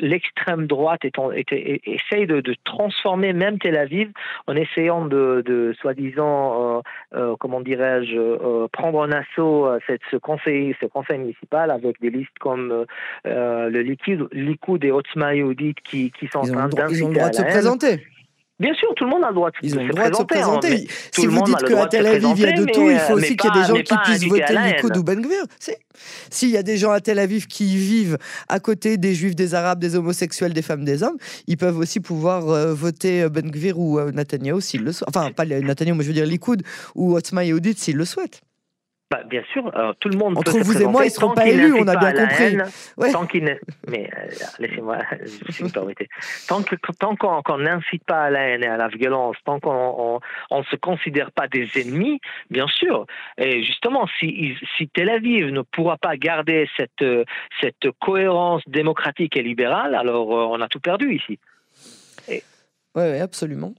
l'extrême 0.00 0.66
droite 0.66 1.04
est, 1.04 1.18
essaye 1.84 2.26
de, 2.26 2.40
de, 2.40 2.54
transformer 2.64 3.32
même 3.32 3.58
Tel 3.58 3.76
Aviv 3.76 4.10
en 4.46 4.54
essayant 4.54 5.04
de, 5.04 5.42
de 5.44 5.74
soi-disant 5.80 6.82
comment 7.40 7.55
dirais-je, 7.60 8.16
euh, 8.16 8.68
prendre 8.72 8.98
en 8.98 9.10
assaut 9.10 9.66
euh, 9.66 9.78
cette, 9.86 10.00
ce 10.10 10.16
conseil, 10.16 10.74
ce 10.80 10.86
conseil 10.86 11.18
municipal 11.18 11.70
avec 11.70 12.00
des 12.00 12.10
listes 12.10 12.38
comme 12.40 12.86
euh, 13.26 13.68
le 13.70 13.80
Likud, 13.80 14.28
Likud 14.32 14.84
et 14.84 14.90
Otzma 14.90 15.32
qui, 15.84 16.10
qui 16.10 16.28
sont 16.28 16.38
en 16.38 16.42
train 16.42 16.68
d'inciter 16.68 16.98
Ils 16.98 17.04
ont 17.04 17.08
le 17.08 17.14
droit 17.14 17.30
de 17.30 17.34
se 17.34 17.42
présenter. 17.42 18.00
Bien 18.58 18.72
sûr, 18.74 18.88
tout 18.96 19.04
le 19.04 19.10
monde 19.10 19.22
a 19.22 19.28
le 19.28 19.34
droit 19.34 19.50
de, 19.50 19.56
Ils 19.62 19.78
ont 19.78 19.84
le 19.84 19.92
droit 19.92 20.08
de 20.08 20.16
se 20.16 20.22
présenter. 20.22 20.88
si 21.12 21.26
vous 21.26 21.42
dites 21.42 21.62
qu'à 21.62 21.86
Tel 21.86 22.06
Aviv, 22.06 22.32
il 22.36 22.40
y 22.40 22.46
a 22.46 22.52
de 22.52 22.64
tout, 22.64 22.90
il 22.90 22.98
faut 22.98 23.14
aussi 23.14 23.36
qu'il 23.36 23.50
y 23.50 23.58
ait 23.58 23.60
des 23.60 23.66
gens 23.68 23.82
qui 23.82 23.94
puissent 24.04 24.24
voter 24.24 24.54
Likud 24.54 24.96
ou 24.96 25.02
Ben 25.02 25.20
Gvir. 25.20 25.44
S'il 26.30 26.50
y 26.50 26.56
a 26.56 26.62
des 26.62 26.78
gens 26.78 26.90
à 26.90 27.00
Tel 27.00 27.18
Aviv 27.18 27.46
qui 27.46 27.76
vivent 27.76 28.18
à 28.48 28.58
côté 28.58 28.96
des 28.96 29.14
juifs, 29.14 29.36
des 29.36 29.54
arabes, 29.54 29.78
des 29.78 29.94
homosexuels, 29.94 30.54
des 30.54 30.62
femmes, 30.62 30.84
des 30.84 31.02
hommes, 31.02 31.18
ils 31.46 31.56
peuvent 31.58 31.78
aussi 31.78 32.00
pouvoir 32.00 32.42
voter 32.74 33.28
Ben 33.28 33.50
Gvir 33.50 33.78
ou 33.78 34.00
Netanyahu 34.00 34.60
s'ils 34.60 34.84
le 34.84 34.92
souhaitent. 34.92 35.08
Enfin, 35.14 35.30
pas 35.32 35.44
Netanyahu, 35.44 35.96
mais 35.96 36.02
je 36.02 36.08
veux 36.08 36.14
dire 36.14 36.26
Likud 36.26 36.62
ou 36.94 37.14
Otzma 37.14 37.44
Yehudit 37.44 37.74
s'ils 37.76 37.96
le 37.96 38.04
souhaitent. 38.06 38.40
Bah, 39.08 39.22
bien 39.22 39.44
sûr, 39.52 39.70
euh, 39.76 39.92
tout 40.00 40.08
le 40.08 40.18
monde 40.18 40.36
Entre 40.36 40.50
peut 40.50 40.62
vous 40.62 40.82
et 40.82 40.86
moi, 40.86 41.04
ils 41.04 41.08
ne 41.08 41.12
seront 41.12 41.32
pas 41.32 41.46
élus, 41.46 41.72
on 41.74 41.86
a 41.86 41.96
bien 41.96 42.12
compris. 42.12 42.58
Tant 43.12 43.26
qu'il 43.26 43.44
Mais 43.88 44.10
euh, 44.12 44.26
laissez-moi, 44.58 44.98
si 45.48 45.62
vous 45.62 45.68
permettez. 45.68 46.08
Tant 46.48 46.64
qu'on 47.14 47.58
n'incite 47.58 48.02
pas 48.04 48.24
à 48.24 48.30
la 48.30 48.48
haine 48.48 48.64
et 48.64 48.66
à 48.66 48.76
la 48.76 48.88
violence, 48.88 49.36
tant 49.44 49.60
qu'on 49.60 50.20
ne 50.50 50.62
se 50.64 50.74
considère 50.74 51.30
pas 51.30 51.46
des 51.46 51.68
ennemis, 51.76 52.18
bien 52.50 52.66
sûr. 52.66 53.06
Et 53.38 53.62
justement, 53.62 54.08
si, 54.18 54.56
si 54.76 54.88
Tel 54.88 55.08
Aviv 55.08 55.52
ne 55.52 55.62
pourra 55.62 55.98
pas 55.98 56.16
garder 56.16 56.68
cette, 56.76 57.04
cette 57.60 57.90
cohérence 58.00 58.62
démocratique 58.66 59.36
et 59.36 59.42
libérale, 59.44 59.94
alors 59.94 60.36
euh, 60.36 60.46
on 60.50 60.60
a 60.60 60.66
tout 60.66 60.80
perdu 60.80 61.14
ici. 61.14 61.38
Oui, 62.28 62.42
ouais, 62.96 63.20
absolument. 63.20 63.72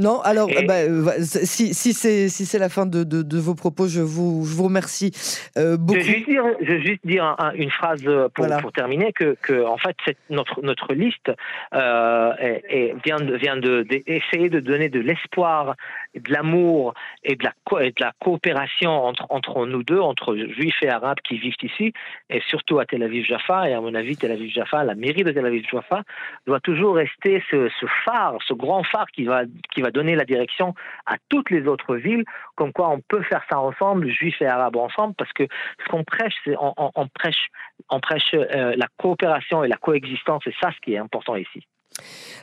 Non, 0.00 0.20
alors 0.20 0.48
bah, 0.66 0.74
euh, 0.74 1.10
si, 1.20 1.74
si 1.74 1.92
c'est 1.92 2.28
si 2.28 2.46
c'est 2.46 2.60
la 2.60 2.68
fin 2.68 2.86
de, 2.86 3.02
de, 3.02 3.22
de, 3.22 3.38
vos 3.38 3.56
propos, 3.56 3.88
je 3.88 4.00
vous, 4.00 4.44
je 4.46 4.54
vous 4.54 4.62
remercie 4.62 5.10
euh, 5.56 5.76
beaucoup. 5.76 5.98
Je 5.98 6.06
veux 6.06 6.14
juste 6.14 6.28
dire, 6.28 6.44
je 6.60 6.72
veux 6.72 6.80
juste 6.80 7.04
dire 7.04 7.36
une 7.56 7.70
phrase 7.72 8.02
euh, 8.06 8.28
pour, 8.32 8.46
pour 8.60 8.72
terminer 8.72 9.12
que, 9.12 9.36
que 9.42 9.64
en 9.64 9.76
fait 9.76 9.96
cette, 10.04 10.18
notre 10.30 10.62
notre 10.62 10.94
liste 10.94 11.32
euh, 11.74 12.32
est, 12.38 12.94
vient 13.04 13.16
de 13.16 13.34
vient 13.34 13.56
de, 13.56 13.84
essayer 14.06 14.48
de 14.48 14.60
donner 14.60 14.88
de 14.88 15.00
l'espoir, 15.00 15.74
de 16.18 16.32
l'amour 16.32 16.94
et 17.24 17.36
de 17.36 17.44
la 17.44 18.12
coopération 18.20 18.90
entre 18.90 19.26
entre 19.30 19.66
nous 19.66 19.82
deux, 19.82 20.00
entre 20.00 20.36
juifs 20.36 20.82
et 20.82 20.88
arabes 20.88 21.20
qui 21.24 21.38
vivent 21.38 21.54
ici 21.62 21.92
et 22.30 22.40
surtout 22.48 22.78
à 22.78 22.86
Tel 22.86 23.02
Aviv 23.02 23.24
Jaffa 23.24 23.68
et 23.68 23.74
à 23.74 23.80
mon 23.80 23.94
avis 23.94 24.16
Tel 24.16 24.32
Aviv 24.32 24.50
Jaffa, 24.50 24.84
la 24.84 24.94
mairie 24.94 25.24
de 25.24 25.32
Tel 25.32 25.46
Aviv 25.46 25.66
Jaffa 25.70 26.02
doit 26.46 26.60
toujours 26.60 26.96
rester 26.96 27.42
ce, 27.50 27.68
ce 27.80 27.86
phare, 28.04 28.36
ce 28.46 28.54
grand 28.54 28.82
phare 28.84 29.06
qui 29.12 29.24
va 29.24 29.42
qui 29.72 29.82
va 29.82 29.90
donner 29.90 30.14
la 30.14 30.24
direction 30.24 30.74
à 31.06 31.16
toutes 31.28 31.50
les 31.50 31.66
autres 31.66 31.96
villes, 31.96 32.24
comme 32.54 32.72
quoi 32.72 32.90
on 32.90 33.00
peut 33.00 33.22
faire 33.22 33.42
ça 33.48 33.58
ensemble, 33.58 34.08
juifs 34.10 34.40
et 34.40 34.46
arabes 34.46 34.76
ensemble, 34.76 35.14
parce 35.14 35.32
que 35.32 35.46
ce 35.84 35.88
qu'on 35.90 36.04
prêche, 36.04 36.34
c'est 36.44 36.56
on, 36.58 37.08
prêche, 37.08 37.48
on 37.90 38.00
prêche 38.00 38.34
euh, 38.34 38.74
la 38.76 38.86
coopération 38.98 39.64
et 39.64 39.68
la 39.68 39.76
coexistence, 39.76 40.46
et 40.46 40.54
ça 40.60 40.70
ce 40.72 40.80
qui 40.80 40.94
est 40.94 40.98
important 40.98 41.36
ici. 41.36 41.66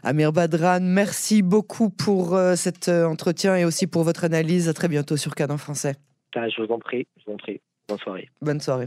Amir 0.03 0.31
Badran, 0.31 0.81
merci 0.81 1.41
beaucoup 1.41 1.89
pour 1.89 2.35
euh, 2.35 2.55
cet 2.55 2.89
euh, 2.89 3.05
entretien 3.05 3.55
et 3.55 3.65
aussi 3.65 3.87
pour 3.87 4.03
votre 4.03 4.23
analyse. 4.23 4.69
À 4.69 4.73
très 4.73 4.87
bientôt 4.87 5.17
sur 5.17 5.35
Canon 5.35 5.57
Français. 5.57 5.95
Ah, 6.35 6.49
je 6.49 6.61
vous 6.61 6.71
en 6.71 6.79
prie, 6.79 7.07
je 7.17 7.23
vous 7.25 7.33
en 7.33 7.37
prie. 7.37 7.61
Bonne 7.87 7.99
soirée. 7.99 8.29
Bonne 8.41 8.59
soirée. 8.59 8.85